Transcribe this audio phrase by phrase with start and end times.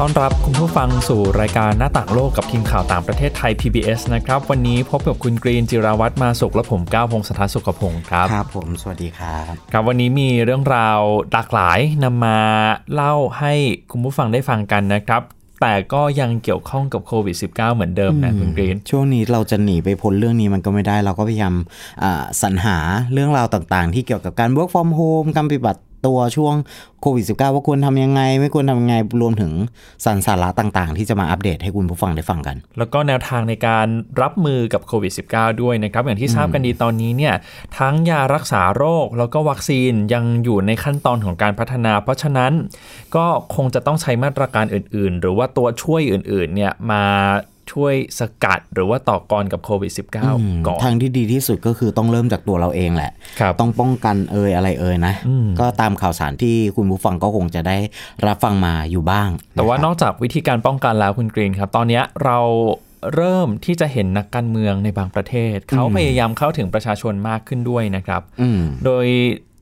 [0.00, 11.00] ต้อนรับคุณผู้ฟังสู่รายการหน้าต่างโลกกับทีมข่าวต่างประเทศไทย PBS นะครับ วันนี้พบกับคุณกรีนจิราวัตรมาสุขและผมก้าวพงศธรสุขพงศ์ครับครับผมสวัสดีครับ ครับวันนี้มีเรื่องราว
[11.32, 12.38] หลากหลายนำมา
[12.94, 13.52] เล่าให้
[13.90, 15.22] คุณผู้ฟังได้ฟังกันนะครับ
[15.60, 21.54] แต่ก็ยังเกี่ยวข้องกับโควิด -19 เหมือนเดิมนะคุณกรีน ช่วงนี้เราจะหนีไปพ้นเรื่องนี้มันก็ไม่ได้ เราก็พยายาม
[22.02, 22.76] อ่าสรรหา
[23.12, 26.54] เรื่องราวต่างๆ ที่เกี่ยวกับการ work from home การปฏิบัติ ตัวช่วง
[27.00, 29.52] โควิด -19 ว่าควรทำยังไง ไม่ควรทำยังไงรวมถึง
[30.04, 33.86] สรรสาระต่างๆ ที่จะมาอัปเดตให้คุณผู้ฟังได้ฟังกัน แล้วก็แนวทางในการ
[34.22, 37.34] รับมือกับโควิด -19 ด้วยนะครับ อย่างที่ทราบกันดีตอนนี้เนี่ย
[37.78, 42.52] ทั้งยารักษาโรคแล้วก็วัคซีนยังอยู่ในขั้นตอนของการพัฒนา เพราะฉะนั้น
[43.16, 47.04] ก็คงจะต้องใช้มาตรการอื่น ๆ หรือว่าตัวช่วยอื่นๆเนี่ยมา
[47.72, 57.76] ช่วยสกัดหรือว่าต่อกรกับโควิด -19 ก่อนทางที่ดีที่สุดก็คือต้องเริ่มจากตัวเราเองแหละครับต้องป้องกันเอ่ยอะไรเอ่ยนะอืมก็ตามข่าวสารที่คุณผู้ฟังก็คงจะได้
[58.26, 62.38] รับฟังมาอยู่บ้าง แต่ว่าะครับนอกจากวิธีการป้องกันแล้วคุณกรีนครับ ตอนเนี้ยเรา
[63.14, 69.06] เริ่มที่จะเห็นนักการเมืองในบางประเทศ เขาพยายามเข้าถึงประชาชนมากขึ้นด้วยนะครับอืมโดย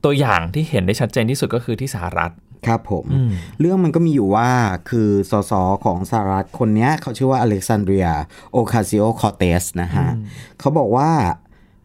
[0.03, 2.31] ตัวอย่างที่เห็นได้ชัดเจนที่สุดก็คือที่สหรัฐ
[2.67, 4.49] ครับผมอืมเรื่องมันก็มีอยู่ว่า
[4.89, 5.53] คือสส
[5.85, 8.07] ของสหรัฐคนเนี้ยเขาชื่อว่าอเล็กซานเดรีย
[8.53, 10.07] โอคาซิโอคอเตสนะฮะ
[10.59, 11.11] เขาบอกว่า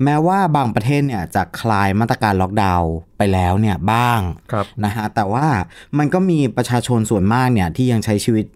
[0.04, 4.20] แม้ว่าบางประเทศเนี่ยจะคลายมาตรการล็อกดาวน์ไปแล้วเนี่ยบ้าง
[4.52, 5.46] ครับนะฮะแต่ว่า
[5.98, 8.46] มันก็มีประชาชนส่วนมากเนี่ยที่ยังใช้ชีวิต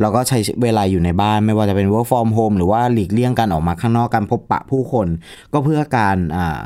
[0.00, 5.06] แล้วก็ใช้เวลาอยู่ในบ้าน ไม่ว่าจะเป็น work from home หรือว่าหลีกเลี่ยงการออกมาข้างนอกการพบปะผู้คน
[5.52, 6.58] ก็เพื่อการอ่า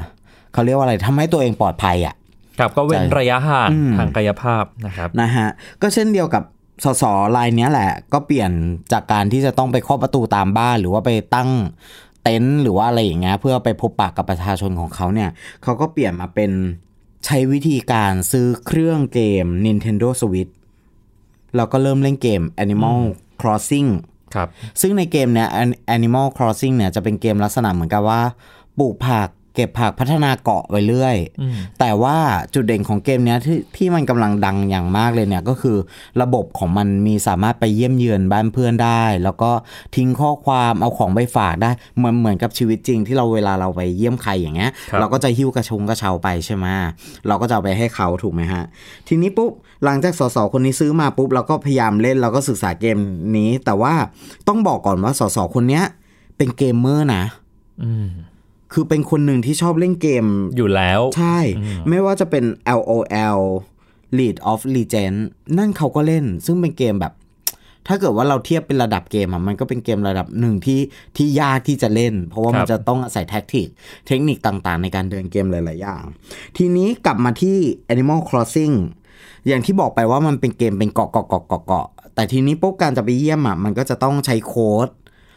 [0.52, 2.14] เขาเรียกว่าอะไรทำให้ตัวเองปลอดภัยอะ
[2.58, 5.48] ครับก็เว้นใช่ระยะห่างอืมทางกายภาพนะครับนะฮะ
[5.82, 6.42] ก็เช่นเดียวกับ
[6.84, 7.04] สส
[7.36, 8.50] รายเนี้ยแหละ ก็เปลี่ยน
[8.92, 11.50] จากการที่จะต้องไปเคาะประตูตามบ้าน หรือว่าไปตั้ง
[12.22, 15.30] เต็นท์หรือว่าอะไรอย่างเงี้ยเพื่อไปพบปะกับประชาชนของเขาเนี่ย
[15.62, 16.50] เขาก็เปลี่ยนมาเป็น
[17.24, 20.52] ใช้วิธีการซื้อเครื่องเกม Nintendo Switch
[21.56, 22.98] แล้วก็เริ่มเล่นเกม Animal
[23.40, 23.88] Crossing
[24.34, 24.48] ครับ
[24.80, 28.20] ซึ่งในเกมเนี้ย An- Animal Crossing เนี่ยจะเป็นเกมลักษณะเหมือนกับว่า
[28.78, 32.16] ปลูกผัก เก็บผักพัฒนาเกาะไปเรื่อยอืมแต่ว่า
[32.54, 35.76] จุดเด่นของเกมเนี้ยที่ที่มันกำลังดังอย่างมากเลยเนี่ยก็คือ
[36.22, 39.50] ระบบของมันมีสามารถไปเยี่ยมเยือนบ้านเพื่อนได้ แล้วก็
[39.96, 46.66] ทิ้งข้อความเอาของไปฝากได้เหมือนเหมือนกับชีวิตจริง ที่เราเวลาเราไปเยี่ยมใครอย่างเงี้ยครับเราก็จะหิ้วกระชงกระเช้าไปใช่ไหม
[47.28, 48.64] เราก็จะเอาไปให้เขาถูกไหมฮะ
[49.08, 49.52] ทีนี้ปุ๊บ
[49.84, 52.98] หลังจากสสคนนี้ซื้อมาปุ๊บเราก็พยายามเล่นเราก็ศึกษาเกม
[53.36, 53.94] นี้ แต่ว่า
[54.48, 55.84] ต้องบอกก่อนว่าสสคนเนี้ย
[56.36, 57.24] เป็นเกมเมอร์นะ
[57.82, 58.06] อืม
[58.74, 60.26] คือเป็นคนหนึ่งที่ชอบเล่นเกม
[60.56, 61.38] อยู่แล้ว ใช่
[61.88, 62.44] ไม่ว่าจะเป็น
[62.78, 63.40] LOL
[64.18, 65.22] League of Legends
[65.58, 67.12] นั่นเขาก็เล่น ซึ่งเป็นเกมแบบ
[67.88, 70.80] ถ้าเกิดว่าเราเทียบเป็นระดับเกมอะมันก็เป็นเกมระดับหนึ่งที่
[71.16, 73.68] ที่ยากที่จะเล่น เพราะว่าครับมันจะต้องอาศัยแท็กติก
[74.06, 76.02] เทคนิคต่างๆ ในการเดินเกมหลายๆอย่าง
[76.56, 77.56] ทีนี้กลับมาที่
[77.92, 78.74] Animal Crossing
[79.46, 84.88] อย่างที่บอกไปว่ามันเป็นเกมเป็นเกาะเกาะเกาะเกาะเกาะแต่ทีนี้ปุ๊บการจะไปเยี่ยมอะมันก็จะต้องใช้โค้ด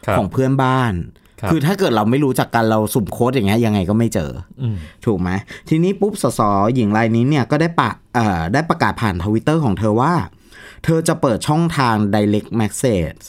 [0.06, 0.94] ครับของเพื่อนบ้าน
[1.40, 4.76] ครับคือถ้าเกิดเราไม่รู้จักกันเราสุ่มโค้ดอย่างเงี้ยยังไงก็ไม่เจออืม
[5.06, 5.30] ถูกไหม
[5.68, 6.40] ทีนี้ปุ๊บสส
[6.74, 10.14] หญิงรายนี้เนี่ยก็ได้ปะเอ่อได้ประกาศผ่านทวิตเตอร์ของเธอว่า
[10.84, 13.22] เธอจะเปิดช่องทาง direct message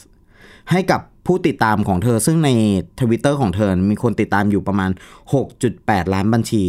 [0.70, 2.50] ให้กับผู้ติดตามของเธอซึ่งใน
[3.00, 4.90] ทวิตเตอร์ของเธอ มีคนติดตามอยู่ประมาณ
[5.52, 6.64] 6.8 ล้านบัญชี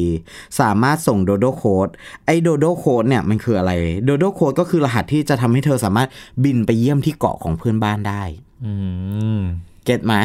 [0.60, 1.88] สามารถส่ง Dodo Code
[2.26, 3.72] ไอ้ Dodo Code เนี่ยมันคืออะไร
[4.06, 6.10] Dodo Code ก็คือรหัสที่จะทำให้เธอสามารถ
[6.44, 8.24] บินไปเยี่ยมที่เกาะของเพื่อนบ้านได้
[8.66, 8.74] อื
[9.38, 9.40] ม
[9.71, 10.16] get ไหม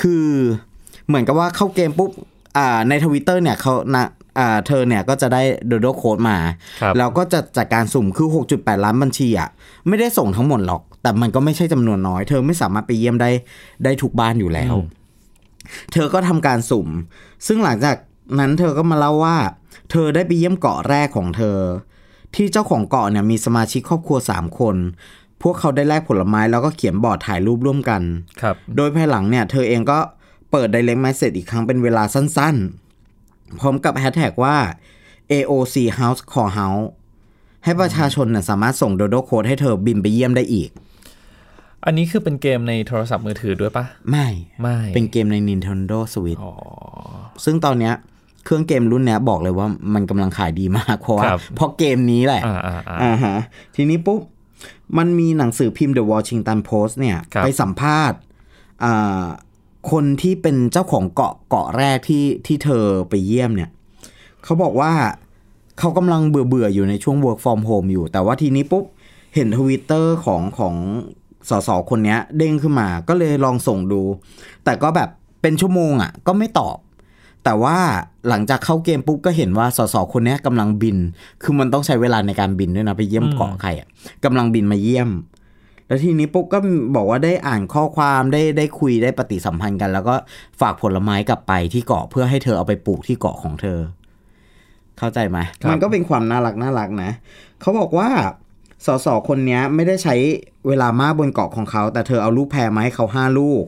[0.00, 0.24] คือ
[1.06, 2.10] เหมือนกับว่าเข้าเกมปุ๊บ
[2.56, 4.06] อ่าในทวิตเตอร์เนี่ยเขานะ
[4.38, 6.36] อ่าเธอเนี่ยก็จะได้ Dodo Code มา
[6.82, 9.48] ครับแล้วก็จะจัดการสุ่มคือ 6.8 ล้านบัญชีอะ
[9.88, 13.30] ไม่ได้ส่งทั้งหมดหรอก แต่มันก็ไม่ใช่จำนวนน้อย เธอไม่สามารถไปเยี่ยมได้
[13.84, 14.74] ได้ทุกบ้านอยู่แล้ว
[15.92, 16.88] เธอก็ทำการสุ่ม
[17.46, 17.96] ซึ่งหลังจาก
[18.38, 19.36] นั้นเธอก็มาเล่าว่า
[19.90, 21.58] เธอได้ไปเยี่ยมเกาะแรกของเธอ
[22.34, 24.76] ที่เจ้าของเกาะเนี่ยมีสมาชิกครอบครัว 3 คน
[25.42, 28.02] พวกเขาได้แลกผลไม้แล้วก็เขียนบอร์ดถ่ายรูปร่วมกัน
[28.42, 29.98] ครับ โดยภายหลังเนี่ย เธอเองก็
[30.50, 34.56] เปิด direct message อีกครั้งเป็นเวลาสั้นๆ พร้อมกับแฮชแท็กว่า
[35.32, 36.86] AOC House Call House
[37.64, 40.70] ให้ประชาชนเนี่ยสามารถส่งโดโดโค้ดให้เธอบินไปเยี่ยมได้อีก
[41.84, 44.26] อันนี้คือเป็นเกมในโทรศัพท์มือถือด้วยปะไม่
[44.60, 46.52] ไม่ เป็นเกมใน Nintendo Switch อ๋อ
[47.44, 47.94] ซึ่งตอนเนี้ย
[48.44, 53.36] เครื่องเกมรุ่นเนี้ยบอกเลยว่ามันกำลังขายดีมากเพราะว่าครับ เพราะเกมนี้แหละ อ่าอ่าอ่า อ่าฮะ
[53.76, 54.20] ทีนี้ปุ๊บ
[54.98, 58.18] มันมีหนังสือพิมพ์ The Washington Post เนี่ยครับไปสัมภาษณ์
[58.84, 59.26] อ่า
[59.90, 63.70] คนที่เป็นเจ้าของเกาะเกาะแรกที่ที่เธอไปเยี่ยมเนี่ย
[64.44, 64.92] เขาบอกว่า
[65.78, 68.84] เขากำลังเบื่อเบื่อๆอยู่ในช่วง work from home อยู่ แต่ว่าทีนี้ปุ๊บ
[69.34, 70.74] เห็นทวิตเตอร์ของของ
[71.48, 74.02] สสคนเนี้ยเด้งขึ้นมา ก็เลยลองส่งดู
[74.64, 75.10] แต่ก็แบบ
[75.42, 76.76] เป็นชั่วโมงอะ ก็ไม่ตอบ
[77.48, 77.78] แต่ว่า
[78.28, 80.96] หลังจากเข้าเกมปุ๊บก็เห็นว่าสสคนเนี้ยกำลังบิน
[81.42, 83.88] คือมันต้องใช้เวลาในการบินด้วยนะไปเยี่ยมเกาะใครอะ
[84.24, 85.10] กำลังบินมาเยี่ยม
[85.86, 86.58] แล้วทีนี้ปุ๊บก็
[86.96, 90.14] บอกว่าได้อ่านข้อความได้ได้คุยได้ปฏิสัมพันธ์กัน แล้วก็
[90.60, 93.78] ฝากผลไม้กลับไปที่เกาะเพื่อให้เธอเอาไปปลูกที่เกาะของเธอ
[94.98, 97.10] เข้าใจไหมครับมันก็เป็นความน่ารักน่ารักนะ
[97.60, 98.08] เขาบอกว่า
[98.86, 100.14] สสคนเนี้ยไม่ได้ใช้
[100.68, 103.64] เวลามากบนเกาะของเขา แต่เธอเอาลูกแพรมาให้เขาห้าลูก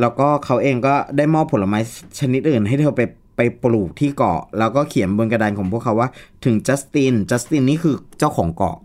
[0.00, 1.78] แล้วก็เขาเองก็ได้มอบผลไม้
[2.20, 3.02] ชนิดอื่น ให้เธอไป
[3.36, 6.08] ไปปลูกที่เกาะ แล้วก็เขียนบนกระดานของพวกเขาว่า
[6.44, 8.76] ถึงจัสตินจัสตินนี่คือเจ้าของเกาะ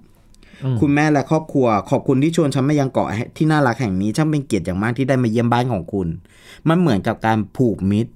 [0.82, 6.08] คุณแม่และครอบครัว ขอบคุณที่ชวนฉันมายังเกาะที่น่ารักแห่งนี้ช่างเป็นเกียรติอย่างมากที่ได้มาเยี่ยมบ้านของคุณ
[6.70, 8.12] มันเหมือนกับการผูกมิตร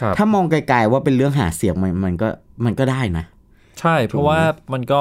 [0.00, 2.28] ครับถ้ามองไกลๆว่าเป็นเรื่องหาเสียงมันมันก็
[2.64, 3.24] มันก็ได้นะ
[3.80, 4.40] ใช่เพราะว่า
[4.72, 5.00] มันก็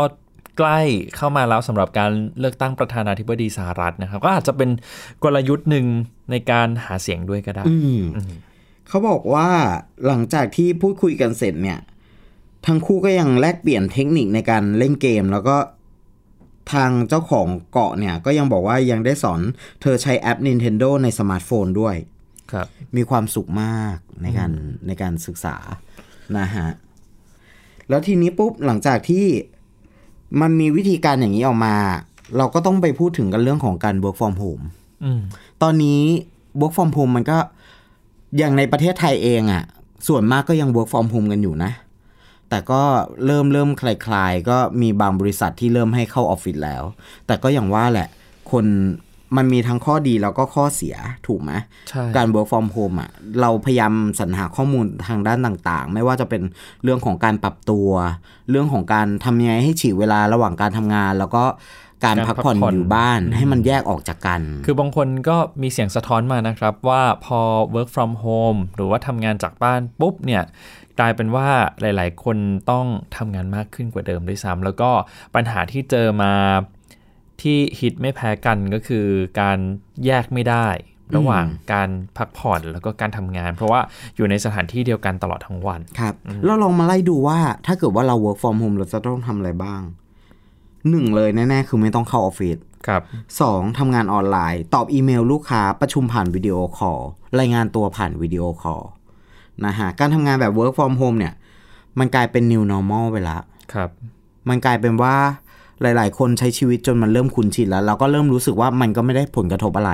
[0.58, 0.80] ใกล้
[1.16, 4.70] เข้ามาแล้วสำหรับการเลือกตั้งประธานาธิบดีสหรัฐนะครับ ก็อาจจะเป็น
[5.24, 5.86] กลยุทธ์หนึ่ง
[6.32, 8.02] ในการหาเสียงด้วยก็ได้อืม
[8.88, 9.50] เขาบอกว่า
[10.06, 11.80] หลังจากที่พูดคุยกันเสร็จเนี่ย
[12.66, 15.58] ทั้งคู่ก็ยังแลกเปลี่ยนเทคนิคในการเล่นเกม แล้วก็
[16.74, 19.42] ทางเจ้าของเกาะเนี่ย ก็ยังบอกว่ายังได้สอน
[19.82, 21.96] เธอใช้แอป Nintendo ในสมาร์ทโฟนด้วย
[22.52, 24.52] ครับมีความสุขมากในการ
[24.88, 25.56] ในการศึกษา
[26.40, 26.70] นะฮะ
[27.90, 29.26] แล้วทีนี้ปุ๊บหลังจากที่
[30.42, 31.76] มันมีวิธีการอย่างนี้ออกมา
[32.38, 34.64] เราก็ต้องไปพูดถึงกันเรื่องของการ work from home
[35.04, 35.22] อืม
[35.62, 36.02] ตอนนี้
[36.60, 37.38] work from home มันก็
[38.38, 39.64] อย่างในประเทศไทยเองอะ่ะ
[40.08, 41.72] ส่วนมากก็ยัง work from home กันอยู่นะ
[42.50, 42.82] แต่ก็
[43.26, 46.84] เริ่มเริ่มคลายๆ ก็มีบางบริษัทที่เริ่มให้เข้าออฟฟิศแล้ว
[47.28, 48.08] แต่ก็อย่างว่าแหละ
[48.52, 48.66] คน
[49.36, 50.96] มันมีทั้งข้อดีแล้วก็ข้อเสีย
[51.28, 51.52] ถูกไหม
[51.90, 56.42] ใช่การ work from home อะเราพยายามสรรหาข้อมูลทางด้านต่างๆ ไม่ว่าจะเป็น
[56.84, 57.90] เรื่องของการปรับตัว
[58.50, 61.44] เรื่องของการทำยังไงให้ฉีกเวลาระหว่างการทำงาน แล้วก็
[62.06, 67.40] การพักผ่อนอยู่บ้านให้มันแยกออกจากกัน คือบางคนก็มีเสียงสะท้อนมานะครับ ว่าพอ
[67.76, 70.44] work from home หรือว่าทำงานจากบ้านปุ๊บเนี่ย
[71.00, 71.48] กลายเป็นว่า
[71.82, 72.38] หลาย ๆ คน
[72.72, 72.86] ต้อง
[73.18, 74.90] ทำงานมากขึ้นกว่าเดิมด้วยซ้ำแล้วก็
[75.36, 76.34] ปัญหาที่เจอมา
[77.42, 79.06] ที่ฮิตไม่แพ้กันก็คือ
[79.42, 79.58] การ
[80.06, 80.68] แยกไม่ได้
[81.16, 83.82] ระหว่างการพักผ่อนแล้วก็การทำงาน เพราะว่า
[84.16, 86.14] อยู่ในสถานที่เดียวกันตลอดทั้งวันครับ
[86.46, 89.82] เราลองมาไล่ดูว่าถ้าเกิดว่าเรา work from home เราจะต้องทำอะไรบ้าง
[90.90, 92.58] หนึ่งเลยแน่ๆ คือไม่ต้องเข้าออฟฟิศ
[92.88, 93.02] ครับ
[93.42, 97.00] สองทำงานออนไลน์ ตอบอีเมลลูกค้าประชุมผ่านวิดีโอคอล
[97.40, 98.82] รายงานตัวผ่านวิดีโอคอล
[99.66, 101.34] นะฮะการทำงานแบบ work from home เนี่ย
[102.00, 103.40] มันกลายเป็น new normal ไปละ
[103.74, 103.90] ครับ
[104.50, 105.16] มันกลายเป็นว่า
[105.82, 109.92] หลาย ๆ คนใช้ชีวิตจนมันเริ่มคุ้นชินแล้ว เราก็เริ่มรู้สึกว่ามันก็ไม่ได้ผลกระทบอะไร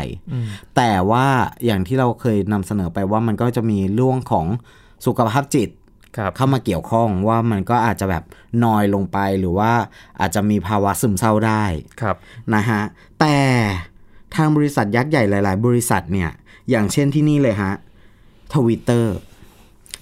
[0.75, 1.25] แต่ว่า
[1.65, 4.45] อย่างที่เราเคยนำเสนอไปว่ามันก็จะมีเรื่องของ
[5.05, 5.69] สุขภาพจิต
[6.17, 8.23] ครับเข้ามาเกี่ยวข้องว่ามันก็อาจจะแบบ
[8.63, 9.71] นอยลงไปหรือว่า
[10.19, 11.63] อาจจะมีภาวะซึมเศร้าได้
[12.01, 12.15] ครับ
[12.55, 12.81] นะฮะ
[13.19, 13.37] แต่
[14.35, 16.31] ทางบริษัทยักษ์ใหญ่หลาย ๆ บริษัทเนี่ย
[16.69, 17.73] อย่างเช่นที่นี่เลยฮะ
[18.53, 19.15] ทวิตเตอร์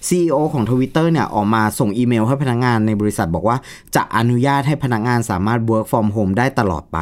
[0.08, 3.58] CEO ของทวิตเตอร์เนี่ยออกมาส่งอีเมลให้พนักงานในบริษัทบอกว่า
[3.96, 7.00] จะอนุญาตให้พนักงานสามารถ work from home ได้ตลอดไป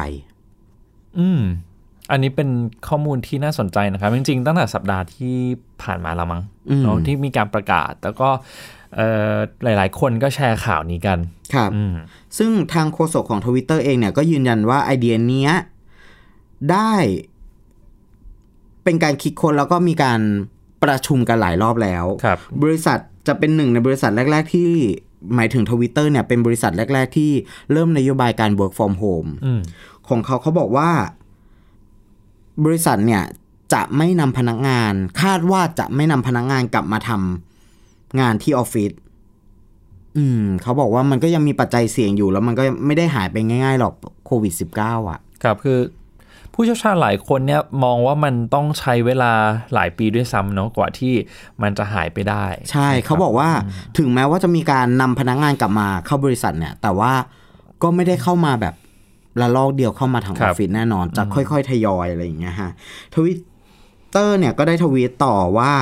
[1.18, 1.40] อืม
[2.10, 2.48] อันนี้เป็น
[2.88, 5.34] ข้อมูลที่น่าสนใจนะครับ จริง ๆ ตั้งแต่สัปดาห์ที่
[5.82, 8.28] ผ่านมาแล้วมั้งอืมเนาะที่มีการประกาศ แล้วก็
[8.94, 11.18] เอ่อหลาย ๆ คนก็แชร์ข่าวนี้กัน
[11.54, 11.94] ครับอืม
[12.38, 15.52] ซึ่งทางโฆษกของทวิตเตอร์เองเนี่ยก็ยืนยันว่าไอเดียเนี้ย
[16.70, 16.92] ได้
[18.84, 20.20] เป็นการคิดค้นแล้วก็มีการ
[20.84, 24.70] ประชุมกันหลายรอบแล้วครับบริษัทจะเป็นหนึ่งในบริษัทแรก ๆ ที่
[25.34, 27.30] หมายถึงทวิตเตอร์เนี่ยเป็นบริษัทแรก ๆ ที่
[27.72, 29.60] เริ่มนโยบายการ work from home อืม
[30.08, 30.90] ของเขาเขาบอกว่า
[32.64, 33.22] บริษัทเนี่ย
[33.72, 38.92] จะไม่นำพนักงาน คาดว่าจะไม่นำพนักงานกลับมาทำงานที่ออฟฟิศ
[40.16, 43.94] อืม เขาบอกว่ามันก็ยังมีปัจจัยเสี่ยงอยู่แล้วมันก็ไม่ได้หายไปง่าย ๆ หรอก
[44.26, 45.78] โควิด -19 อะ ครับ คือ
[46.54, 49.32] ผู้เชี่ยวชาญหลายคนเนี่ยมองว่ามันต้องใช้เวลา
[49.74, 51.14] หลายปีด้วยซ้ำเนาะกว่าที่
[51.62, 53.48] มันจะหายไปได้ ใช่เขาบอกว่า
[53.98, 57.12] ถึงแม้ว่าจะมีการนำพนักงานกลับมาเข้าบริษัทเนี่ย แต่ว่า
[57.82, 58.74] ก็ไม่ได้เข้ามาแบบ
[59.40, 62.70] ละลอกเดียวเข้ามาทางอครัอบฟฟิศแน่นอน จะค่อยๆ ทยอยอะไรอย่างเงี้ยฮะ
[63.14, 63.36] ทวิต
[64.10, 65.72] เตอร์เนี่ยก็ได้ทวีตต่อว่า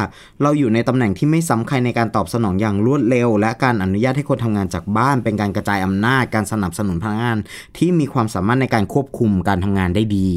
[0.43, 7.39] เราอยู่ในตำแหน่งที่ไม่ซ้ำใครในการตอบสนองอย่างรวดเร็ว และการอนุญาตให้คนทำงานจากบ้าน เป็นการกระจายอำนาจการสนับสนุนพนักงาน
[7.77, 10.31] ที่มีความสามารถในการควบคุมการทำงานได้ดี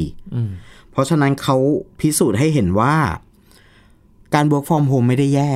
[0.90, 1.56] เพราะฉะนั้นเขา
[2.00, 2.96] พิสูจน์ให้เห็นว่า
[4.34, 5.52] การ work from home ไม่ได้แย่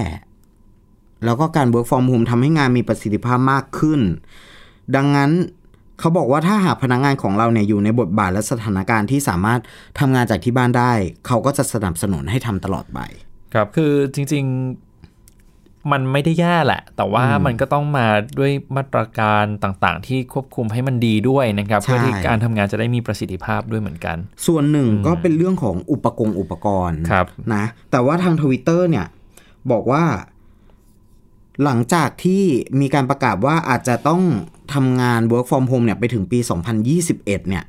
[1.24, 4.00] แล้วก็การ work from home ทำให้งานมีประสิทธิภาพมากขึ้น
[4.96, 5.30] ดังนั้น
[6.00, 9.60] เขาบอกว่าถ้าหากพนักงานของเราเนี่ยอยู่ในบทบาทและสถานการณ์ที่สามารถ
[9.98, 10.92] ทำงานจากที่บ้านได้
[11.26, 13.00] เขาก็จะสนับสนุนให้ทำตลอดไป
[13.54, 14.46] ครับคือจริง
[15.92, 18.06] มันไม่ได้แย่แหละ แต่ว่ามันก็ต้องมา
[18.38, 29.06] ด้วยมาตรการต่างๆ ที่ควบคุมให้มันดีด้วยนะครับใช่เพื่อที่การทำงานจะได้มีประสิทธิภาพด้วยเหมือนกัน ส่วนหนึ่งก็เป็นเรื่องของอุปกรณ์อุปกรณ์ครับนะแต่ว่าทางทวิตเตอร์เนี่ย
[29.70, 30.04] บอกว่า
[31.64, 32.42] หลังจากที่
[32.80, 34.22] มีการประกาศว่าอาจจะต้อง
[34.74, 36.38] ทำงาน work from home เนี่ยไปถึงปี
[36.88, 37.64] 2021 เนี่ย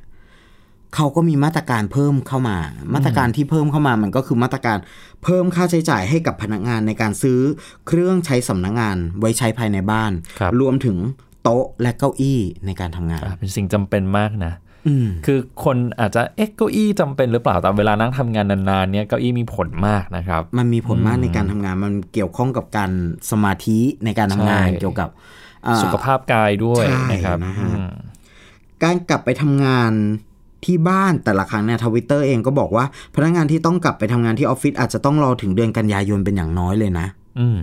[0.94, 2.58] เขาก็มีมาตรการเพิ่มเข้ามา
[2.94, 4.78] มาตรการที่เพิ่มเข้ามามันก็คือมาตรการ
[5.24, 7.40] เพิ่มค่าใช้จ่ายให้กับพนักงานในการซื้อ
[7.86, 10.96] เครื่องใช้สำนักงานไว้ใช้ภายในบ้านครับรวมถึง
[11.42, 14.67] โต๊ะและเก้าอี้ในการทำงานอะเป็นสิ่งจำเป็นมากนะอืม
[15.26, 22.90] คือคนอาจจะเอ๊ะเก้าอี้จำเป็นหรือเปล่าแต่เวลานั่งทำงานนานๆเนี่ยเก้าอี้มีผลมากนะครับ มันมีผลมากในการทำงานมันเกี่ยวข้องกับการ
[23.30, 25.08] สมาธิในการทำงานใช่เกี่ยวกับ
[25.66, 27.88] อ่สุขภาพกายด้วยใช่นะครับนะฮะอืม
[28.84, 29.92] การกลับไปทำงาน
[30.64, 37.06] ที่บ้านแต่ละครั้งเนี่ยทวิตเตอร์เองก็บอกว่า พนักงานที่ต้องกลับไปทำงานที่ออฟฟิศอาจจะต้องรอถึงเดือนกันยายนเป็นอย่างน้อยเลยนะ
[37.38, 37.58] อืม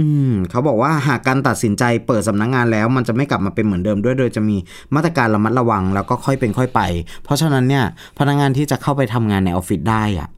[0.00, 4.56] อืมเขาบอกว่าหากการตัดสินใจเปิดสำนักงานแล้ว มันจะไม่กลับมาเป็นเหมือนเดิมด้วย โดยจะมี
[4.94, 6.80] มาตรการระมัดระวังแล้วก็ค่อยเป็นค่อยไป
[7.24, 7.84] เพราะฉะนั้นเนี่ย
[8.18, 10.28] พนักงานที่จะเข้าไปทำงานในออฟฟิศได้อะ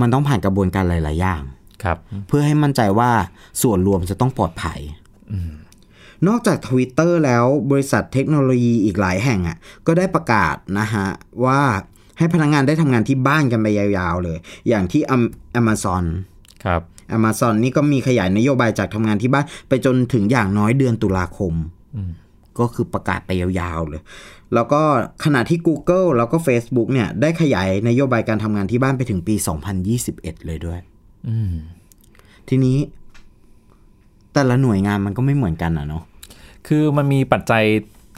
[0.00, 1.42] มันต้องผ่านกระบวนการหลาย ๆ อย่าง
[1.82, 3.10] ครับ เพื่อให้มั่นใจว่า
[3.62, 4.80] ส่วนรวมจะต้องปลอดภัย
[6.26, 9.56] นอกจาก Twitter แล้วบริษัทเทคโนโลยีอีกหลายแห่งอะ
[9.86, 11.06] ก็ได้ประกาศนะฮะ
[11.44, 11.60] ว่า
[12.18, 15.02] ให้พนักงานได้ทำงานที่บ้านกันไปยาว ๆ เลย อย่างที่
[15.60, 16.04] Amazon
[16.64, 16.82] ครับ
[17.16, 21.52] Amazon นี่ก็มีขยายนโยบายจากทำงานที่บ้านไปจนถึงอย่างน้อยเดือนตุลาคม
[22.58, 24.02] ก็คือประกาศไปยาวๆเลย
[24.54, 24.80] แล้วก็
[25.24, 29.34] ขณะที่ Google แล้วก็ Facebook เนี่ย ได้ขยายนโยบายการทำงานที่บ้านไปถึงปี
[29.90, 30.80] 2021 เลยด้วย
[31.28, 31.54] อืม
[32.48, 32.76] ทีนี้
[34.32, 36.02] แต่ละหน่วยงานมันก็ไม่เหมือนกันอะเนาะ
[36.66, 37.64] คือมันมีปัจจัย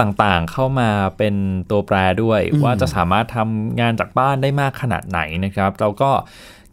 [0.00, 0.88] ต่างๆเข้ามา
[1.18, 1.34] เป็น
[1.70, 6.10] ตัวแปรด้วย ว่าจะสามารถทำงานจากบ้านได้มากขนาดไหนนะครับ แล้วก็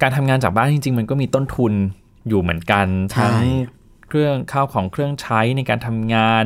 [0.01, 1.74] การทำงานจากบ้านจริง ๆ มันก็มีต้นทุน
[2.27, 3.38] อยู่เหมือนกันใช่ทั้ง
[4.08, 6.46] เครื่องข้าวของเครื่องใช้ในการทำงาน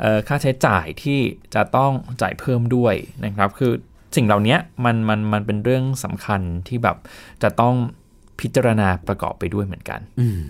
[0.00, 1.20] เอ่อค่าใช้จ่ายที่
[1.54, 1.92] จะต้อง
[2.22, 3.72] จ่ายเพิ่มด้วยนะครับ คือ
[4.16, 6.96] สิ่งเหล่านี้มันมันมันเป็นเรื่องสำคัญที่แบบ
[7.42, 7.74] จะต้อง
[8.40, 10.40] พิจารณาประกอบไปด้วยเหมือนกันอืม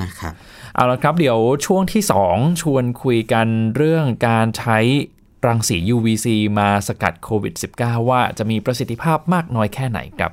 [0.00, 0.34] นะครับ
[0.74, 4.78] เอาละครับเดี๋ยวช่วงที่ 2 ชวนคุยกันเรื่องการใช้
[5.46, 6.26] รังสี UVC
[6.58, 10.32] มาสกัดโควิด -19 ว่าจะมีประสิทธิภาพมากน้อยแค่ไหนครับ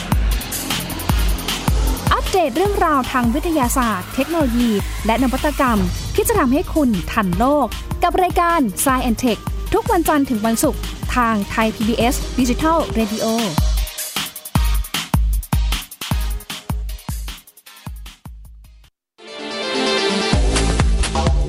[2.31, 4.69] เดตเรื่องราวทางวิทยาศาสตร์ เทคโนโลยี
[5.05, 5.79] และนวัตกรรม
[6.15, 7.67] ที่จะทำให้คุณทันโลก
[8.03, 9.41] กับรายการ s c i e n t e c h
[9.73, 10.81] ทุกวันจันทร์ถึงวันศุกร์
[11.15, 13.25] ทางไทย PBS Digital Radio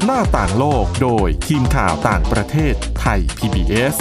[0.05, 3.97] หน้าต่างโลกโดยทีมข่าวต่างประเทศไทย PBS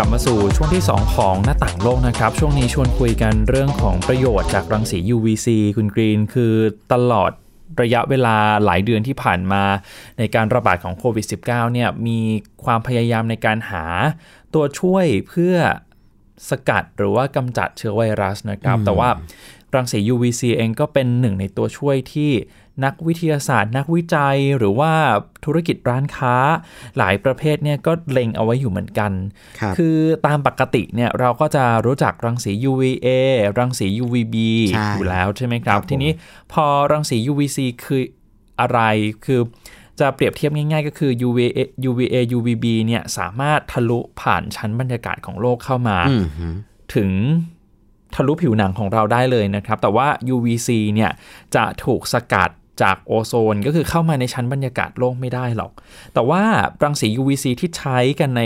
[0.00, 6.54] กลับมาสู่ช่วงที่ 2 ของหน้าต่างโลกนะครับ ช่วงนี้ชวนคุยกันเรื่องของประโยชน์จากรังสี UVC คุณกรีนคือ
[6.92, 7.30] ตลอด
[7.82, 9.62] ระยะเวลาหลายเดือนที่ผ่านมา
[10.18, 12.18] ในการระบาดของโควิด -19 เนี่ยมี
[12.64, 13.84] ความพยายามในการหา
[14.54, 15.56] ตัวช่วยเพื่อ
[16.50, 19.08] สกัดหรือว่ากำจัดเชื้อไวรัสนะครับ แต่ว่า
[19.74, 22.32] รังสี UVC เองก็เป็นหนึ่งในตัวช่วยที่
[22.84, 24.92] นักวิทยาศาสตร์ นักวิจัยหรือว่า
[25.44, 26.34] ธุรกิจร้านค้า
[26.98, 29.12] หลายประเภทเนี่ยก็เล็งเอาไว้อยู่เหมือนกัน
[29.60, 33.06] ครับคือตามปกติเนี่ยเราก็จะรู้จักรังสี UVA
[33.58, 34.36] รังสี UVB
[34.74, 36.12] ใช่อยู่แล้วใช่ไหมครับครับผมทีนี้
[36.52, 38.02] พอรังสี UVC คือ
[38.60, 38.80] อะไร
[39.24, 39.40] คือ
[40.00, 41.58] จะเปรียบเทียบง่าย ๆ ก็คือ UVA
[41.88, 46.48] UVA UVB เนี่ยสามารถทะลุผ่านชั้นบรรยากาศของโลกเข้ามาอืมฮึ
[46.94, 47.10] ถึง
[48.14, 51.10] ทะลุผิวหนังของเราได้เลยนะครับ แต่ว่า UVC เนี่ย
[51.54, 52.50] จะถูกสกัด
[52.82, 55.72] จากโอโซนก็คือเข้ามาในชั้นบรรยากาศโลกไม่ได้หรอก
[56.14, 56.42] แต่ว่า
[56.82, 58.42] รังสี UVC ที่ใช้กันใน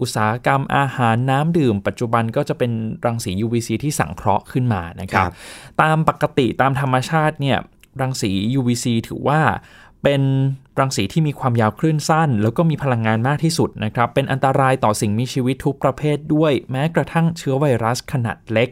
[0.00, 2.72] อุตสาหกรรมอาหารน้ำดื่ม ปัจจุบันก็จะเป็น
[3.06, 5.32] รังสี UVC ที่สังเคราะห์ขึ้นมานะครับครับ
[5.82, 7.58] ตามปกติตามธรรมชาติเนี่ย
[8.00, 9.40] รังสี UVC ถือว่า
[10.04, 10.22] เป็น
[10.80, 18.68] รังสีที่มีความยาวคลื่นสั้น แล้วก็มีพลังงานมากที่สุดนะครับ เป็นอันตรายต่อสิ่งมีชีวิตทุกประเภทด้วย แม้กระทั่งเชื้อไวรัสขนาดเล็ก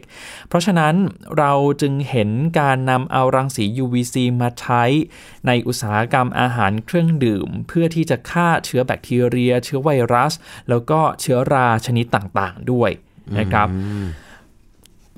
[0.47, 0.95] เพราะฉะนั้น
[1.37, 4.83] เราจึงเห็นการนำเอารังสี UVC มาใช้
[5.47, 10.33] ในอุตสาหกรรมอาหารเครื่องดื่ม เพื่อที่จะฆ่าเชื้อแบคทีเรีย เชื้อไวรัส
[10.69, 12.91] แล้วก็เชื้อราชนิดต่างๆ ด้วย
[13.39, 13.67] นะครับ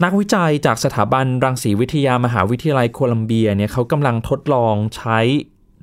[0.04, 5.20] นักวิจัยจากสถาบันรังสีวิทยามหาวิทยาลัยโคลัมเบียเนี่ยเขากำลังทดลองใช้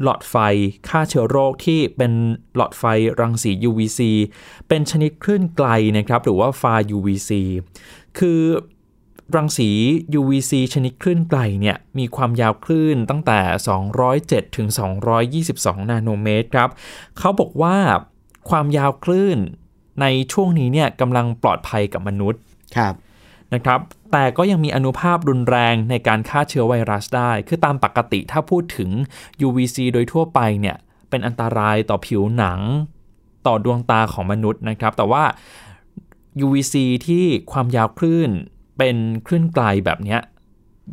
[0.02, 0.36] หลอดไฟ
[0.88, 2.12] ฆ่าเชื้อโรคที่เป็น
[2.56, 2.84] หลอดไฟ
[3.20, 4.00] รังสี UVC
[4.68, 7.30] เป็นชนิดคลื่นไกลนะครับหรือว่าฟา UVC
[8.18, 8.40] คือ
[9.36, 9.70] รังสี
[10.18, 13.40] UVC ชนิดคลื่นไกลเนี่ยมีความยาวคลื่นตั้งแต่
[13.98, 14.68] 207 ถึง
[15.28, 16.70] 222 นาโนเมตรครับ
[17.18, 17.76] เขาบอกว่า
[18.50, 19.38] ความยาวคลื่น
[20.00, 22.40] ในช่วงนี้เนี่ยกำลังปลอดภัยกับมนุษย์
[22.76, 22.94] ครับ
[23.54, 23.80] นะครับ
[24.12, 28.90] แต่ก็ยังมีอนุภาพรุนแรงในการฆ่าเชื้อไวรัสได้ คือตามปกติถ้าพูดถึง
[29.46, 30.76] UVC โดยทั่วไปเนี่ย
[31.10, 32.60] เป็นอันตรายต่อผิวหนัง
[33.46, 35.24] ต่อดวงตาของมนุษย์นะครับ แต่ว่า
[36.44, 36.74] UVC
[37.06, 38.30] ที่ความยาวคลื่น
[38.78, 40.20] เป็นคลื่นไกลแบบเนี้ย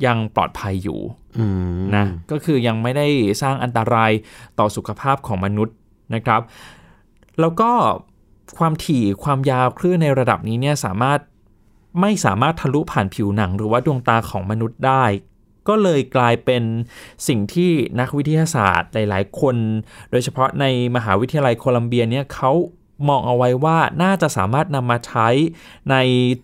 [0.06, 1.00] ยังปลอดภัยอยู่
[1.38, 3.08] อืมนะก็คือยังไม่ได้
[3.42, 4.12] สร้างอันตราย
[4.60, 5.76] ต่อสุขภาพของมนุษย์
[6.16, 6.42] นะครับ
[7.40, 7.72] แล้วก็
[8.60, 11.20] ความถี่ความยาวคลื่นในระดับนี้เนี่ยสามารถ
[12.02, 15.06] ไม่สามารถทะลุผ่านผิวหนังหรือว่าดวงตาของมนุษย์ได้
[15.68, 16.64] ก็เลยกลายเป็น
[17.28, 19.56] สิ่งที่นักวิทยาศาสตร์หลาย ๆ คน
[20.12, 22.52] โดยเฉพาะในมหาวิทยาลัยโคลัมเบียเนี่ยเขา
[23.10, 25.28] มองเอาไว้ว่าน่าจะสามารถนำมาใช้
[25.92, 25.96] ใน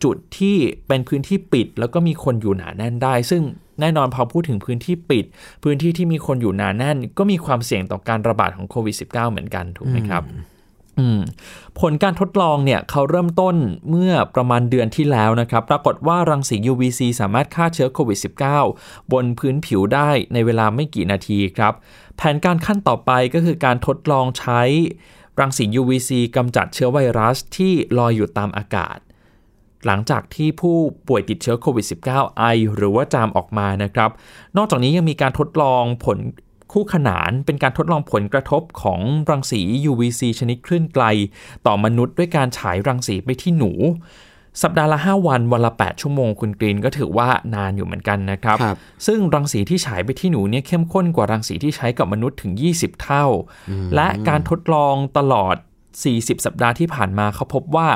[0.03, 0.55] จุดที่
[0.87, 3.43] เป็นพื้นที่ปิด แล้วก็มีคนอยู่หนาแน่นได้ ซึ่ง
[3.79, 5.25] แน่นอนพอพูดถึงพื้นที่ปิด
[5.63, 10.23] พื้นที่ที่มีคนอยู่หนาแน่น ก็มีความเสี่ยงต่อการระบาดของโควิด -19 เหมือนกันถูกไหมครับ
[11.79, 13.55] ผลการทดลองเนี่ยเขาเริ่มต้น
[13.89, 18.19] เมื่อประมาณเดือนที่แล้วนะครับ ปรากฏว่ารังสี UVC สามารถฆ่าเชื้อโควิด
[18.65, 21.73] -19 บนพื้นผิวได้ในเวลาไม่กี่นาทีครับ
[22.17, 24.61] แผนการขั้นต่อไปก็คือการทดลองใช้
[25.39, 28.97] รังสี UVC กำจัดเชื้อไวรัสที่ลอยอยู่ตามอากาศ
[29.85, 30.77] หลังจากที่ผู้
[31.07, 32.43] ป่วยติดเชื้อโควิด -19 ไอ
[32.75, 34.09] หรือว่าจามออกมานะครับ
[34.57, 36.17] นอกจากนี้ยังมีการทดลองผล
[36.71, 41.05] คู่ขนานเป็นการทดลองผลกระทบของรังสี UVC ชนิดคลื่นไกล
[41.65, 43.71] ต่อมนุษย์ด้วยการฉายรังสีไปที่หนู
[44.61, 53.25] สัปดาห์ละ 5 วัน วันละ 8 ชั่วโมงคุณกรีนก็ถือว่านานอยู่เหมือนกันนะครับครับซึ่งรังสีที่ฉายไปที่หนูเนี่ยเข้มข้นกว่ารังสีที่ใช้กับมนุษย์ถึง 20 เท่า
[53.95, 55.55] และการทดลองตลอด
[56.01, 57.89] 40 สัปดาห์ที่ผ่านมาเขาพบว่า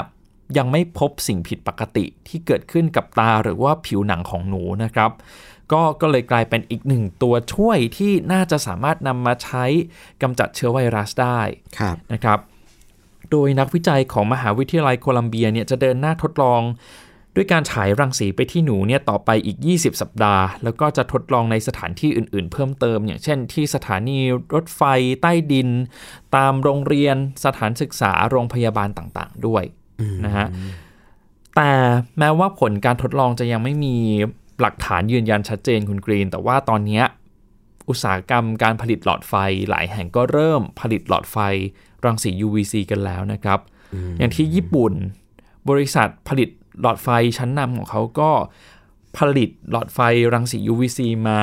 [0.58, 5.12] ยังไม่พบสิ่งผิดปกติที่เกิดขึ้นกับตาหรือว่าผิวหนังของหนูนะครับ
[5.72, 9.66] ก็ก็เลยกลายเป็นอีกหนึ่งตัวช่วยที่น่าจะสามารถนำมาใช้
[10.22, 11.40] กำจัดเชื้อไวรัสได้
[11.80, 12.40] ครับนะครับ
[13.32, 16.62] โดยนักวิจัยของมหาวิทยาลัยโคลัมเบียเนี่ยจะเดินหน้าทดลอง
[17.36, 24.18] ด้วยการฉายรังสีไปที่หนูเนี่ยต่อไปอีก 20 สัปดาห์ แล้วก็จะทดลองในสถานที่อื่น ๆ เพิ่มเติม อย่างเช่น ที่สถานี
[24.54, 24.82] รถไฟ
[25.22, 25.70] ใต้ดิน
[26.36, 29.64] ตามโรงเรียนสถานศึกษาโรงพยาบาลต่างๆ ด้วย
[30.26, 30.48] นะฮะ
[31.56, 31.72] แต่
[32.20, 33.96] แม้ว่าผลการทดลองจะยังไม่มี
[34.62, 37.04] หลักฐานยืนยันชัดเจนคุณกรีน แต่ว่าตอนเนี้ย
[37.90, 39.34] อุตสาหกรรมการผลิตหลอดไฟ
[39.70, 41.38] หลายแห่งก็เริ่มผลิตหลอดไฟ
[42.06, 43.60] รังสี UVC กันแล้วนะครับ
[44.20, 44.94] อย่างที่ญี่ปุ่น
[45.70, 46.50] บริษัทผลิต
[46.82, 48.32] หลอดไฟชั้นนำของเขาก็
[49.18, 50.00] ผลิตหลอดไฟ
[50.34, 51.42] รังสี UVC มา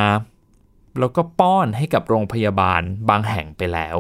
[1.01, 3.97] แล้วก็ป้อนให้กับโรงพยาบาลบางแห่งไปแล้ว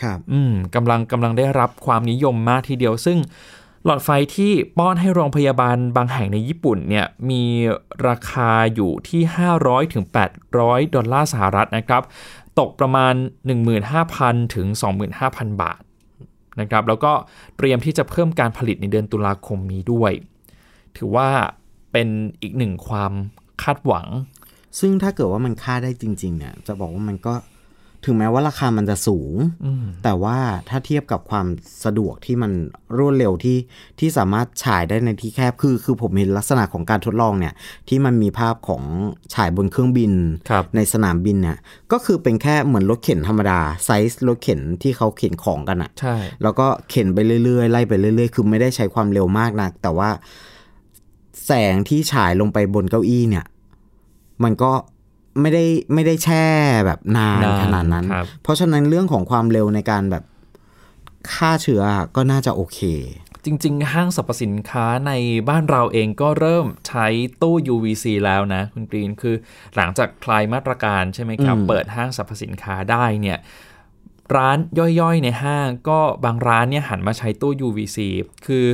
[0.00, 3.18] ครับ อืมกำลังกำลังได้รับความนิยมมากทีเดียวซึ่ง
[3.86, 7.42] หลอดไฟที่ป้อนให้โรงพยาบาลบางแห่งในญี่ปุ่นเนี่ยมี
[8.08, 9.22] ราคาอยู่ที่
[9.58, 10.04] 500ถึง
[10.50, 12.02] 800 ดอลลาร์สหรัฐนะครับ
[12.58, 13.14] ตกประมาณ
[13.84, 14.66] 15,000 ถึง
[15.14, 15.80] 25,000 บาท
[16.60, 17.12] นะครับแล้วก็
[17.56, 20.12] เตรียมที่จะเพิ่มการผลิตในเดือนตุลาคมนี้ด้วย
[20.96, 21.28] ถือว่า
[21.92, 22.08] เป็น
[22.42, 23.12] อีกหนึ่งความ
[23.62, 24.06] คาดหวัง
[24.80, 27.34] ซึ่งถ้าเกิดว่ามันฆ่าได้จริงๆเนี่ยจะบอกว่ามันก็
[28.06, 29.34] ถึงแม้ว่าราคามันจะสูง
[30.04, 30.38] แต่ว่า
[30.68, 31.46] ถ้าเทียบกับความ
[31.84, 32.52] สะดวกที่มัน
[32.96, 33.58] รวดเร็วที่
[33.98, 37.54] ที่สามารถฉายได้ในที่แคบคือ คือผมเห็นลักษณะของการทดลองเนี่ย
[37.88, 38.82] ที่มันมีภาพของ
[39.34, 40.12] ฉายบนเครื่องบิน
[40.50, 41.58] ครับในสนามบินเนี่ย
[41.92, 50.10] ก็คือเป็นแค่เหมือนรถเข็นธรรมดาไซส์รถเข็นที่เขาเข็นของกันอะใช่แล้วก็เข็นไปเรื่อยๆ ไล่ไปเรื่อยๆ คือไม่ได้ใช้ความเร็วมากนัก แต่ว่า
[51.46, 53.44] แสงที่ฉายลงไปบนเก้าอี้เนี่ย
[54.44, 54.72] มันก็
[55.40, 56.46] ไม่ได้ไม่ได้แช่
[56.86, 60.24] แบบนานนานขนาดนั้นครับเพราะฉะนั้นเรื่องของความเร็วในการแบบ
[61.32, 61.82] ฆ่าเชื้อ
[62.16, 62.80] ก็น่าจะโอเค
[63.44, 65.12] จริง ๆ ห้างสรรพสินค้าใน
[65.48, 67.06] บ้านเราเองก็เริ่มใช้
[67.42, 69.36] ตู้ UVC แล้วนะ คุณกรีนคือ
[69.76, 73.38] หลังจากคลายมาตรการใช่ไหมครับอืมเปิดห้างสรรพสินค้าได้เนี่ย
[74.36, 74.58] ร้าน
[75.00, 77.98] ย่อยๆ ในห้างก็บางร้านเนี่ยหันมาใช้ตู้ UVC
[78.46, 78.66] คือ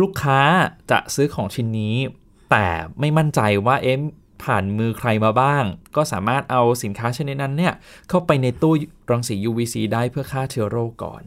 [0.00, 0.40] ลูกค้า
[0.90, 1.96] จะซื้อของชิ้นนี้
[2.50, 2.66] แต่
[3.00, 3.96] ไม่มั่นใจว่าเอ๊ะ
[4.44, 5.64] ผ่านมือใครมาบ้าง
[5.96, 7.74] ก็สามารถเอาสินค้าชนิดนั้นเนี่ย
[8.08, 8.74] เข้าไปในตู้
[9.10, 11.22] รังสี UVC ได้เพื่อฆ่าเชื้อโรคก่อน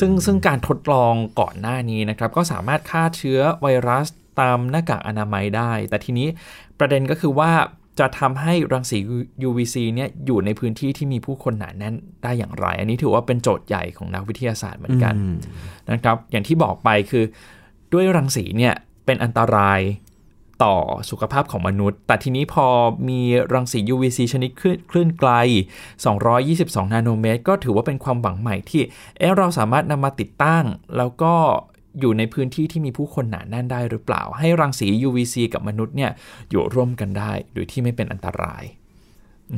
[0.00, 4.06] ซึ่งซึ่งการทดลองก่อนหน้านี้นะครับก็สามารถฆ่าเชื้อไวรัส
[4.40, 6.28] ตามหน้ากากอนามัยได้ แต่ทีนี้
[6.78, 7.52] ประเด็นก็คือว่า
[7.98, 8.98] จะทำให้รังสี
[9.48, 15.14] UVC เนี่ยอยู่ในพื้นที่ที่มีผู้คนหนาแน่นได้อย่างไร อันนี้ถือว่าเป็นโจทย์ใหญ่ของนักวิทยาศาสตร์เหมือนกัน
[15.92, 17.24] นะครับ อย่างที่บอกไปคือ
[17.92, 18.74] ด้วยรังสีเนี่ย
[19.06, 19.80] เป็นอันตราย
[20.64, 20.76] ต่อ
[21.10, 22.66] สุขภาพของมนุษย์ แต่ทีนี้พอ
[23.08, 23.20] มี
[23.52, 25.30] รังสี UVC ชนิดคลื่นคลื่นไกล
[26.08, 28.82] 222 นาโนเมตร ก็ถือว่าเป็นความหวังใหม่ที่
[29.18, 30.64] เอ๊ะเราสามารถนำมาติดตั้ง
[30.96, 31.34] แล้วก็
[32.00, 36.10] อยู่ในพื้นที่ที่มีผู้คนหนาแน่นได้หรือเปล่า ให้รังสี UVC กับมนุษย์เนี่ย
[36.50, 38.64] อยู่ร่วมกันได้ โดยที่ไม่เป็นอันตราย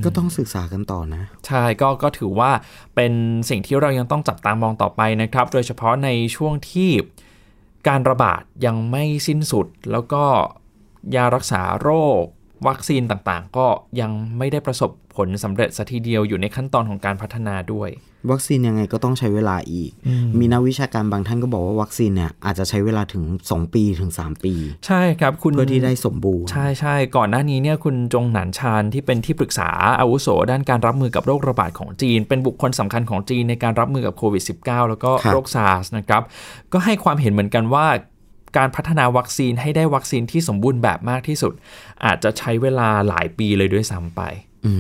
[0.04, 2.50] ก็ต้องศึกษากันต่อนะ ใช่ก็ก็ถือว่า
[2.94, 3.12] เป็น
[3.48, 6.90] สิ่งที่เรายังต้องจับตามองต่อไปนะครับ โดยเฉพาะในช่วงที่
[7.88, 10.24] การระบาดยังไม่สิ้นสุด แล้วก็
[11.14, 12.22] ยารักษาโรค
[12.68, 13.66] วัคซีนต่างๆ ก็
[14.00, 17.90] ยังไม่ได้ประสบผลสำเร็จสัทีเดียวอยู่ในขั้นตอนของการพัฒนาด้วย
[18.30, 19.90] วัคซีนยังไงก็ต้องใช้เวลาอีก
[20.38, 24.54] มีนักวิชาการบางท่านก็บอกว่าวัคซีนเนี่ยอาจจะใช้เวลาถึง 2 ปีถึง 3 ปี
[24.86, 29.68] ใช่ครับคุณเพื่อที่ได้สมบูรณ์ ใช่ใช่ก่อนหน้านี้เนี่ยคุณจงหนานชานที่เป็นที่ปรึกษา
[30.00, 36.22] อาวุโสด้านการรับมือกับโรคระบาดของจีน เป็นบุคคลสำคัญของจีนในการรับมือกับโควิด -19 แล้วก็ครับโรคซาร์สนะครับ
[36.72, 37.86] ก็ให้ความเห็นเหมือนกันว่า
[38.56, 41.52] การพัฒนาวัคซีนให้ได้วัคซีนที่สมบูรณ์แบบมากที่สุด
[42.04, 44.22] อาจจะใช้เวลาหลายปีเลยด้วยซ้ำไป
[44.66, 44.72] อื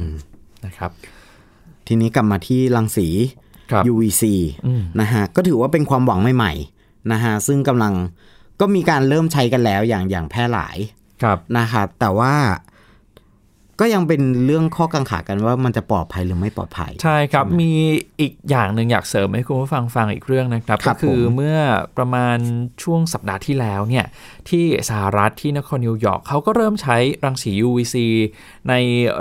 [0.00, 0.02] ม
[0.64, 0.90] นะครับ
[1.86, 3.08] ทีนี้กลับมาที่รังสี
[3.70, 4.24] ครับ UVC
[4.66, 7.94] อืมนะฮะก็ถือว่าเป็นความหวังใหม่ๆนะฮะซึ่งกำลัง
[8.60, 10.76] ก็มีการเริ่มใช้กันแล้วอย่างอย่างแพร่หลาย
[11.22, 12.34] ครับนะครับแต่ว่า
[13.80, 17.72] ก็ยังเป็นเรื่องข้อกังขากันว่ามันจะปลอดภัยหรือไม่ปลอดภัย ใช่ครับมี
[18.20, 21.58] อีกอย่างหนึ่งอยากเสริมให้คุณผู้ฟังฟังอีกเรื่องนะครับครัก็บคือผมเมื่อ
[21.96, 22.38] ประมาณ
[22.82, 24.06] ช่วงสัปดาห์ที่แล้วเนี่ย
[24.48, 27.96] ที่สหรัฐที่นครนิวยอร์กเขาก็เริ่มใช้รังสี UVC
[28.68, 28.74] ใน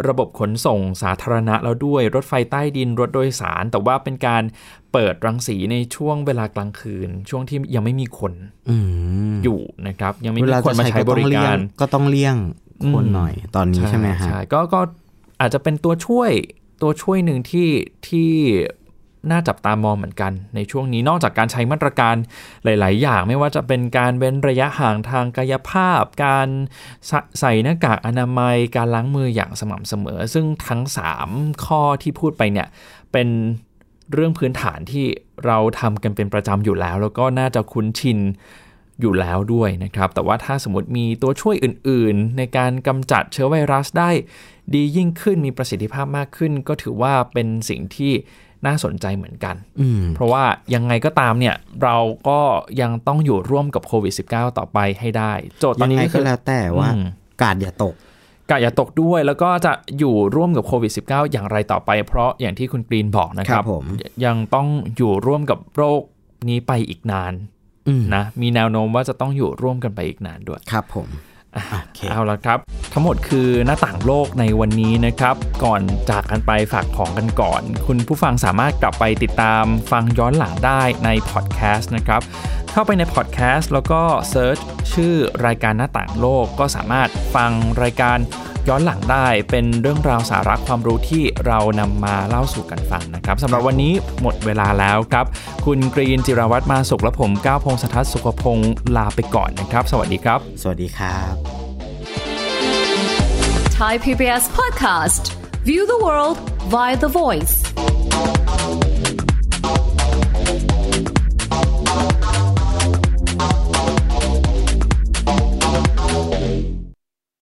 [0.08, 4.44] ระบบขนส่งสาธารณะแล้วด้วยรถไฟใต้ดินรถโดยสาร แต่ว่าเป็นการ
[4.94, 8.34] เปิดรังสีในช่วงเวลากลางคืน ช่วงที่ยังไม่มีคน
[8.70, 8.78] อื
[9.32, 12.36] มอยู่นะครับ ยังไม่เวมีลาคนจะมาใช้ใช้ก็บต้องริเลี่ยกางรก็ต้องเลี่ยง
[12.92, 14.82] คนหน่อยตอนนี้ใช่ไหมฮะใช่ก็ก็
[15.40, 16.32] อาจจะเป็นตัวช่วย
[16.82, 17.70] ตัวช่วยหนึ่งที่
[18.08, 18.32] ที่
[19.32, 22.16] น่าจับตามองเหมือนกัน ในช่วงนี้นอกจากการใช้มาตรการ
[22.64, 26.48] หลาย ๆ อย่าง ไม่ว่าจะเป็นการเว้นระยะห่างทางกายภาพ การ
[27.08, 30.82] ใส่ใส่หน้ากากอนามัยการล้างมืออย่างสม่ำเสมอ ซึ่งทั้ง
[31.26, 32.68] 3 ข้อที่พูดไปเนี่ย
[33.12, 33.28] เป็น
[34.14, 35.06] เรื่องพื้นฐานที่
[35.46, 38.20] เราทำกันเป็นประจำอยู่แล้ว แล้วก็น่าจะคุ้นชิน
[39.02, 44.12] อยู่แล้วด้วยนะครับ แต่ว่าถ้าสมมติมีตัวช่วยอื่นๆ ในการกำจัดเชื้อไวรัสได้
[44.74, 48.14] ดียิ่งขึ้นมีประสิทธิภาพมากขึ้น ก็ถือว่าเป็นสิ่งที่
[48.66, 52.40] น่าสนใจเหมือนกันอืมเพราะว่ายังไงก็ตามเนี่ยเราก็
[52.82, 57.06] ยังต้องอยู่ร่วมกับโควิด -19 ต่อไปให้ได้ โจทย์ตอยันงนี้ไงก็ก็คือแล้วแต่ว่าอืม
[57.42, 57.94] กาดอย่าตก
[58.50, 63.86] กะอย่าตกด้วยแล้วก็จะอยู่ร่วมกับโควิด -19 อย่างไรต่อไป เพราะอย่างที่คุณกรีนบอกนะครัครับบผม
[64.26, 66.02] ยังต้องอยู่ร่วมกับโรค
[66.50, 67.59] นี้ไปอีกนานอืม
[68.16, 71.08] นะมีแนวโน้มว่าจะต้องอยู่ร่วมกันไปอีกนานด้วยครับผม
[71.54, 72.60] โอเคเอาละครับ
[72.94, 82.22] ทั้งหมดคือหน้าต่างโลกในวันนี้นะครับ ก่อนจากกันไปฝากของกันก่อน คุณผู้ฟังสามารถกลับไปติดตามฟังย้อนหลังได้ในพอดแคสต์นะครับ
[82.72, 84.58] เข้าไปในพอดแคสต์แล้วก็ search
[84.94, 85.14] ชื่อ
[85.46, 87.52] รายการหน้าต่างโลกก็สามารถฟัง
[87.84, 88.18] รายการ
[88.68, 95.26] ย้อนหลังได้เป็นเรื่องราวสาระความรู้ที่เรานำมาเล่าสู่กันฟังนะครับสำหรับวันนี้หมดเวลาแล้วครับ
[95.66, 101.34] คุณกรีนจิรวัตรมาสุขและผมก้าวพงศทัศน์สุขพงศ์ลาไปก่อนนะครับ สวัสดีครับ สวัสดีครับ
[103.80, 105.24] Thai PBS podcast.
[105.64, 106.38] View the world
[106.74, 107.99] via the voice.